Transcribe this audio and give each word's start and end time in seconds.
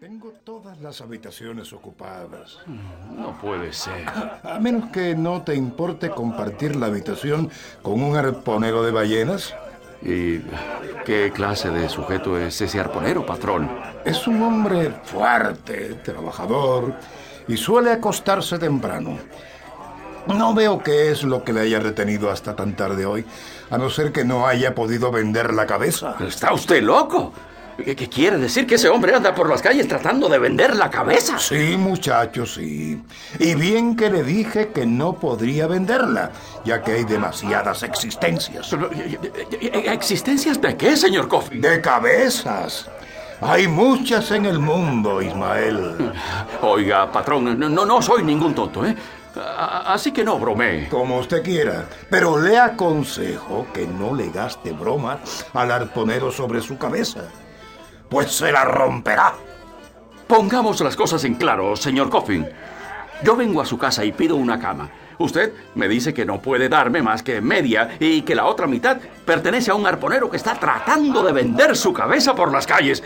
Tengo 0.00 0.32
todas 0.44 0.80
las 0.80 1.00
habitaciones 1.00 1.72
ocupadas. 1.72 2.58
No 3.16 3.36
puede 3.40 3.72
ser. 3.72 4.06
A 4.44 4.60
menos 4.60 4.90
que 4.90 5.16
no 5.16 5.42
te 5.42 5.56
importe 5.56 6.10
compartir 6.10 6.76
la 6.76 6.86
habitación 6.86 7.50
con 7.82 8.00
un 8.00 8.14
arponero 8.16 8.84
de 8.84 8.92
ballenas. 8.92 9.56
¿Y 10.00 10.38
qué 11.04 11.32
clase 11.34 11.70
de 11.70 11.88
sujeto 11.88 12.38
es 12.38 12.60
ese 12.60 12.78
arponero, 12.78 13.26
patrón? 13.26 13.68
Es 14.04 14.28
un 14.28 14.40
hombre 14.40 14.92
fuerte, 15.02 15.94
trabajador 16.04 16.94
y 17.48 17.56
suele 17.56 17.90
acostarse 17.90 18.56
temprano. 18.60 19.18
No 20.28 20.54
veo 20.54 20.78
qué 20.80 21.10
es 21.10 21.24
lo 21.24 21.42
que 21.42 21.52
le 21.52 21.62
haya 21.62 21.80
retenido 21.80 22.30
hasta 22.30 22.54
tan 22.54 22.76
tarde 22.76 23.04
hoy, 23.04 23.24
a 23.68 23.76
no 23.78 23.90
ser 23.90 24.12
que 24.12 24.24
no 24.24 24.46
haya 24.46 24.76
podido 24.76 25.10
vender 25.10 25.52
la 25.54 25.66
cabeza. 25.66 26.14
¿Está 26.20 26.52
usted 26.52 26.84
loco? 26.84 27.32
¿Qué, 27.84 27.94
qué 27.94 28.08
quiere 28.08 28.38
decir 28.38 28.66
que 28.66 28.74
ese 28.74 28.88
hombre 28.88 29.14
anda 29.14 29.34
por 29.34 29.48
las 29.48 29.62
calles 29.62 29.86
tratando 29.86 30.28
de 30.28 30.38
vender 30.38 30.74
la 30.74 30.90
cabeza? 30.90 31.38
Sí, 31.38 31.76
muchacho, 31.78 32.44
sí. 32.44 33.00
Y 33.38 33.54
bien 33.54 33.94
que 33.96 34.10
le 34.10 34.24
dije 34.24 34.68
que 34.68 34.84
no 34.84 35.14
podría 35.14 35.66
venderla, 35.68 36.32
ya 36.64 36.82
que 36.82 36.92
hay 36.92 37.04
demasiadas 37.04 37.82
existencias. 37.84 38.72
Eh, 38.72 39.84
¿Existencias 39.92 40.60
de 40.60 40.76
qué, 40.76 40.96
señor 40.96 41.28
Coffin? 41.28 41.60
De 41.60 41.80
cabezas. 41.80 42.88
Hay 43.40 43.68
muchas 43.68 44.32
en 44.32 44.46
el 44.46 44.58
mundo, 44.58 45.22
Ismael. 45.22 46.12
Oiga, 46.62 47.10
patrón, 47.12 47.58
no, 47.58 47.68
no 47.68 48.02
soy 48.02 48.24
ningún 48.24 48.54
tonto, 48.54 48.84
¿eh? 48.84 48.96
Así 49.36 50.10
que 50.10 50.24
no 50.24 50.38
bromee. 50.38 50.88
Como 50.88 51.18
usted 51.18 51.44
quiera, 51.44 51.86
pero 52.10 52.40
le 52.40 52.58
aconsejo 52.58 53.68
que 53.72 53.86
no 53.86 54.14
le 54.14 54.30
gaste 54.30 54.72
bromas 54.72 55.46
al 55.54 55.70
arponero 55.70 56.32
sobre 56.32 56.60
su 56.60 56.76
cabeza, 56.76 57.20
pues 58.08 58.32
se 58.32 58.52
la 58.52 58.64
romperá. 58.64 59.34
Pongamos 60.26 60.80
las 60.80 60.96
cosas 60.96 61.24
en 61.24 61.34
claro, 61.34 61.74
señor 61.76 62.10
Coffin. 62.10 62.46
Yo 63.22 63.34
vengo 63.34 63.60
a 63.60 63.66
su 63.66 63.78
casa 63.78 64.04
y 64.04 64.12
pido 64.12 64.36
una 64.36 64.58
cama. 64.58 64.90
Usted 65.18 65.52
me 65.74 65.88
dice 65.88 66.14
que 66.14 66.24
no 66.24 66.40
puede 66.40 66.68
darme 66.68 67.02
más 67.02 67.22
que 67.22 67.40
media 67.40 67.96
y 67.98 68.22
que 68.22 68.36
la 68.36 68.46
otra 68.46 68.66
mitad 68.68 68.98
pertenece 69.24 69.70
a 69.70 69.74
un 69.74 69.86
arponero 69.86 70.30
que 70.30 70.36
está 70.36 70.54
tratando 70.54 71.22
de 71.24 71.32
vender 71.32 71.76
su 71.76 71.92
cabeza 71.92 72.34
por 72.34 72.52
las 72.52 72.66
calles. 72.66 73.02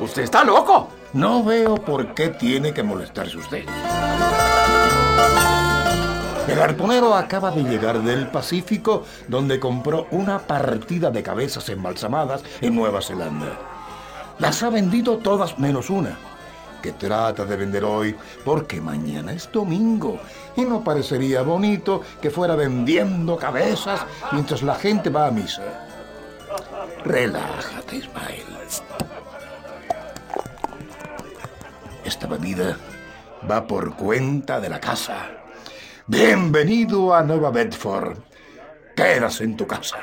¿Usted 0.00 0.22
está 0.22 0.44
loco? 0.44 0.90
No 1.14 1.42
veo 1.42 1.76
por 1.76 2.14
qué 2.14 2.28
tiene 2.28 2.74
que 2.74 2.82
molestarse 2.82 3.38
usted. 3.38 3.64
El 6.46 6.60
arponero 6.60 7.14
acaba 7.14 7.50
de 7.50 7.62
llegar 7.62 8.02
del 8.02 8.28
Pacífico, 8.28 9.04
donde 9.28 9.58
compró 9.58 10.06
una 10.10 10.40
partida 10.40 11.10
de 11.10 11.22
cabezas 11.22 11.68
embalsamadas 11.70 12.44
en 12.60 12.74
Nueva 12.74 13.00
Zelanda. 13.00 13.73
Las 14.38 14.62
ha 14.62 14.70
vendido 14.70 15.18
todas 15.18 15.58
menos 15.58 15.90
una, 15.90 16.16
que 16.82 16.92
trata 16.92 17.44
de 17.44 17.56
vender 17.56 17.84
hoy 17.84 18.16
porque 18.44 18.80
mañana 18.80 19.32
es 19.32 19.50
domingo 19.50 20.20
y 20.56 20.62
no 20.62 20.82
parecería 20.82 21.42
bonito 21.42 22.02
que 22.20 22.30
fuera 22.30 22.56
vendiendo 22.56 23.36
cabezas 23.36 24.04
mientras 24.32 24.62
la 24.62 24.74
gente 24.74 25.10
va 25.10 25.26
a 25.26 25.30
misa. 25.30 25.62
Relájate, 27.04 27.96
Ismael. 27.96 28.44
Esta 32.04 32.26
bebida 32.26 32.76
va 33.50 33.66
por 33.66 33.96
cuenta 33.96 34.60
de 34.60 34.68
la 34.68 34.78
casa. 34.78 35.30
Bienvenido 36.06 37.14
a 37.14 37.22
Nueva 37.22 37.50
Bedford. 37.50 38.18
Quedas 38.94 39.40
en 39.40 39.56
tu 39.56 39.66
casa. 39.66 39.96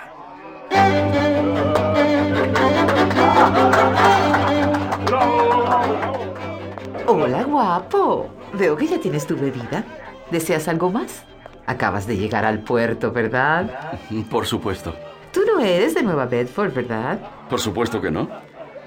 Hola, 7.13 7.43
guapo. 7.43 8.29
Veo 8.53 8.77
que 8.77 8.87
ya 8.87 8.97
tienes 8.97 9.27
tu 9.27 9.35
bebida. 9.35 9.83
¿Deseas 10.31 10.69
algo 10.69 10.89
más? 10.89 11.25
Acabas 11.65 12.07
de 12.07 12.15
llegar 12.15 12.45
al 12.45 12.63
puerto, 12.63 13.11
¿verdad? 13.11 13.69
Por 14.31 14.45
supuesto. 14.45 14.95
Tú 15.33 15.41
no 15.45 15.59
eres 15.59 15.93
de 15.93 16.03
Nueva 16.03 16.25
Bedford, 16.25 16.73
¿verdad? 16.73 17.19
Por 17.49 17.59
supuesto 17.59 17.99
que 17.99 18.11
no. 18.11 18.29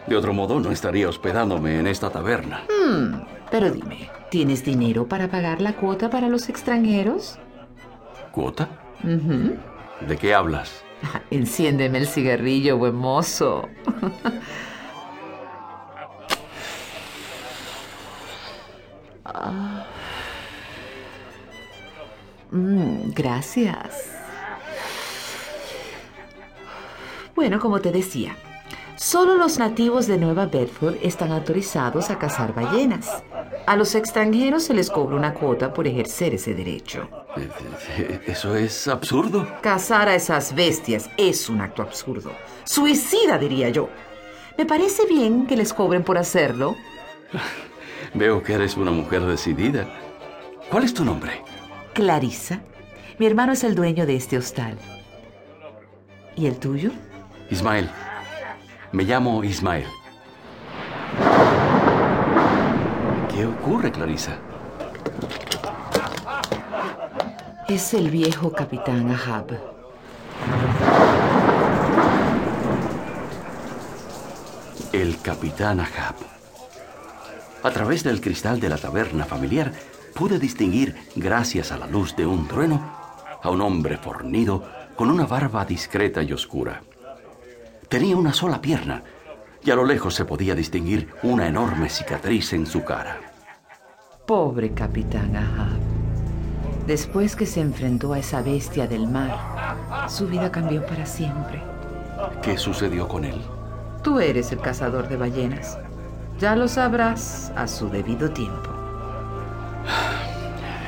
De 0.07 0.17
otro 0.17 0.33
modo, 0.33 0.59
no 0.59 0.71
estaría 0.71 1.07
hospedándome 1.07 1.79
en 1.79 1.87
esta 1.87 2.09
taberna. 2.09 2.62
Pero 3.51 3.71
dime, 3.71 4.09
¿tienes 4.31 4.65
dinero 4.65 5.06
para 5.06 5.29
pagar 5.29 5.61
la 5.61 5.75
cuota 5.75 6.09
para 6.09 6.31
los 6.31 6.49
extranjeros? 6.49 7.39
¿Cuota? 8.33 8.71
¿De 9.03 10.17
qué 10.17 10.33
hablas? 10.33 10.83
Enciéndeme 11.31 11.99
el 11.99 12.06
cigarrillo, 12.06 12.79
buen 12.79 12.95
mozo. 12.95 13.69
Ah. 19.47 19.87
Mm, 22.50 23.10
gracias. 23.12 24.10
Bueno, 27.34 27.59
como 27.59 27.81
te 27.81 27.91
decía, 27.91 28.37
solo 28.97 29.34
los 29.37 29.59
nativos 29.59 30.06
de 30.06 30.19
Nueva 30.19 30.47
Bedford 30.47 30.97
están 31.03 31.32
autorizados 31.32 32.10
a 32.10 32.19
cazar 32.19 32.55
ballenas. 32.55 33.25
A 33.66 33.77
los 33.77 33.94
extranjeros 33.94 34.62
se 34.65 34.75
les 34.75 34.91
cobra 34.91 35.16
una 35.16 35.34
cuota 35.34 35.72
por 35.75 35.87
ejercer 35.88 36.34
ese 36.34 36.55
derecho. 36.55 37.09
Eh, 37.37 37.49
eh, 37.99 38.21
Eso 38.26 38.55
es 38.55 38.87
absurdo. 38.87 39.49
Cazar 39.62 40.09
a 40.09 40.15
esas 40.15 40.55
bestias 40.55 41.11
es 41.16 41.49
un 41.49 41.61
acto 41.61 41.82
absurdo. 41.82 42.31
Suicida, 42.65 43.37
diría 43.38 43.71
yo. 43.71 43.88
Me 44.56 44.65
parece 44.66 45.06
bien 45.06 45.47
que 45.47 45.56
les 45.56 45.72
cobren 45.72 46.05
por 46.05 46.19
hacerlo. 46.19 46.76
Veo 48.15 48.43
que 48.43 48.55
eres 48.55 48.77
una 48.77 48.91
mujer 48.91 49.22
decidida. 49.22 49.87
¿Cuál 50.71 50.84
es 50.84 50.94
tu 50.94 51.05
nombre? 51.05 51.43
Clarisa, 51.93 52.60
mi 53.19 53.27
hermano 53.27 53.53
es 53.53 53.65
el 53.65 53.75
dueño 53.75 54.06
de 54.06 54.16
este 54.16 54.37
hostal. 54.38 54.77
¿Y 56.37 56.47
el 56.47 56.59
tuyo? 56.59 56.91
Ismael. 57.50 57.88
Me 58.93 59.05
llamo 59.05 59.44
Ismael. 59.44 59.87
¿Qué 63.32 63.47
ocurre, 63.47 63.91
Clarisa? 63.91 64.38
Es 67.69 67.94
el 67.94 68.11
viejo 68.11 68.53
capitán 68.53 69.11
Ahab. 69.11 69.59
El 74.93 75.21
capitán 75.22 75.81
Ahab. 75.81 76.15
A 77.65 77.71
través 77.71 78.05
del 78.05 78.21
cristal 78.21 78.61
de 78.61 78.69
la 78.69 78.77
taberna 78.77 79.25
familiar 79.25 79.73
pude 80.15 80.39
distinguir, 80.39 80.97
gracias 81.17 81.73
a 81.73 81.79
la 81.79 81.87
luz 81.87 82.15
de 82.15 82.27
un 82.27 82.47
trueno, 82.47 82.79
a 83.43 83.49
un 83.49 83.63
hombre 83.63 83.97
fornido 83.97 84.63
con 84.95 85.11
una 85.11 85.25
barba 85.25 85.65
discreta 85.65 86.23
y 86.23 86.35
oscura. 86.35 86.83
Tenía 87.89 88.19
una 88.19 88.35
sola 88.35 88.61
pierna 88.61 89.03
y 89.65 89.71
a 89.71 89.77
lo 89.77 89.87
lejos 89.87 90.15
se 90.15 90.27
podía 90.27 90.55
distinguir 90.55 91.09
una 91.23 91.49
enorme 91.49 91.89
cicatriz 91.89 92.53
en 92.53 92.67
su 92.67 92.85
cara. 92.85 93.19
Pobre 94.27 94.75
capitán 94.75 95.35
Ahab. 95.35 95.79
Después 96.87 97.35
que 97.35 97.47
se 97.47 97.63
enfrentó 97.63 98.13
a 98.13 98.19
esa 98.19 98.43
bestia 98.43 98.87
del 98.87 99.09
mar, 99.09 100.11
su 100.11 100.29
vida 100.29 100.53
cambió 100.53 100.85
para 100.85 101.07
siempre. 101.07 101.63
¿Qué 102.43 102.59
sucedió 102.59 103.09
con 103.09 103.25
él? 103.25 103.41
Tú 104.03 104.21
eres 104.21 104.53
el 104.53 104.61
cazador 104.61 105.09
de 105.09 105.17
ballenas. 105.17 105.79
Ya 106.39 106.57
lo 106.57 106.67
sabrás 106.67 107.53
a 107.57 107.69
su 107.69 107.89
debido 107.89 108.31
tiempo. 108.31 108.71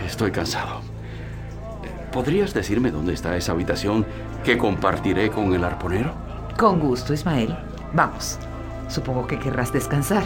Estoy 0.04 0.32
cansado. 0.32 0.80
¿Podrías 2.12 2.52
decirme 2.52 2.90
dónde 2.90 3.14
está 3.14 3.36
esa 3.36 3.52
habitación 3.52 4.06
que 4.44 4.58
compartiré 4.58 5.30
con 5.30 5.54
el 5.54 5.64
arponero? 5.64 6.12
Con 6.56 6.80
gusto, 6.80 7.12
Ismael. 7.12 7.56
Vamos. 7.92 8.38
Supongo 8.88 9.26
que 9.26 9.38
querrás 9.38 9.72
descansar. 9.72 10.24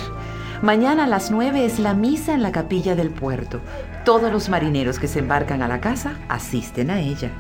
Mañana 0.62 1.04
a 1.04 1.08
las 1.08 1.30
nueve 1.30 1.64
es 1.64 1.78
la 1.78 1.94
misa 1.94 2.34
en 2.34 2.42
la 2.42 2.52
capilla 2.52 2.94
del 2.94 3.10
puerto. 3.10 3.60
Todos 4.04 4.32
los 4.32 4.48
marineros 4.48 4.98
que 4.98 5.08
se 5.08 5.18
embarcan 5.18 5.62
a 5.62 5.68
la 5.68 5.80
casa 5.80 6.14
asisten 6.28 6.90
a 6.90 7.00
ella. 7.00 7.30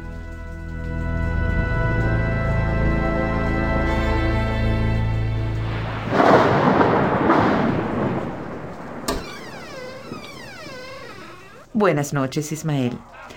Buenas 11.80 12.12
noches, 12.12 12.52
Ismael. 12.52 12.92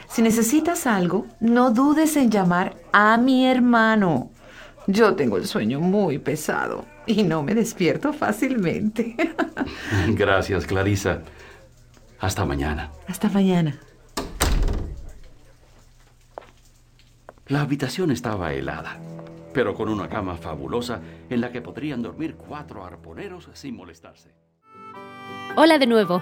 Si 0.10 0.22
necesitas 0.22 0.86
algo, 0.86 1.28
no 1.40 1.72
dudes 1.72 2.18
en 2.18 2.30
llamar 2.30 2.76
a 2.92 3.16
mi 3.16 3.48
hermano. 3.48 4.32
Yo 4.86 5.16
tengo 5.16 5.38
el 5.38 5.48
sueño 5.48 5.80
muy 5.80 6.20
pesado 6.20 6.84
y 7.06 7.24
no 7.24 7.42
me 7.42 7.56
despierto 7.56 8.12
fácilmente. 8.12 9.16
Gracias, 10.10 10.66
Clarisa. 10.66 11.22
Hasta 12.20 12.44
mañana. 12.44 12.92
Hasta 13.08 13.30
mañana. 13.30 13.80
La 17.48 17.62
habitación 17.62 18.12
estaba 18.12 18.52
helada, 18.52 18.98
pero 19.54 19.74
con 19.74 19.88
una 19.88 20.10
cama 20.10 20.36
fabulosa 20.36 21.00
en 21.30 21.40
la 21.40 21.50
que 21.50 21.62
podrían 21.62 22.02
dormir 22.02 22.36
cuatro 22.36 22.84
arponeros 22.84 23.50
sin 23.54 23.78
molestarse. 23.78 24.34
Hola 25.56 25.80
de 25.80 25.88
nuevo. 25.88 26.22